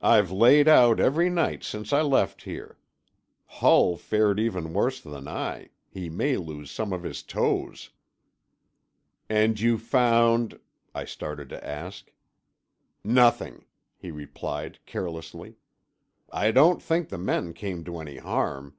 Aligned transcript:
I've 0.00 0.30
laid 0.30 0.66
out 0.66 0.98
every 0.98 1.28
night 1.28 1.62
since 1.62 1.92
I 1.92 2.00
left 2.00 2.44
here. 2.44 2.78
Hull 3.44 3.98
fared 3.98 4.40
even 4.40 4.72
worse 4.72 4.98
than 4.98 5.28
I; 5.28 5.68
he 5.90 6.08
may 6.08 6.38
lose 6.38 6.70
some 6.70 6.90
of 6.90 7.02
his 7.02 7.22
toes." 7.22 7.90
"And 9.28 9.60
you 9.60 9.76
found——" 9.76 10.58
I 10.94 11.04
started 11.04 11.50
to 11.50 11.62
ask. 11.62 12.10
"Nothing," 13.04 13.66
he 13.98 14.10
replied 14.10 14.78
carelessly. 14.86 15.58
"I 16.32 16.50
don't 16.50 16.80
think 16.80 17.10
the 17.10 17.18
men 17.18 17.52
came 17.52 17.84
to 17.84 17.98
any 18.00 18.16
harm. 18.16 18.74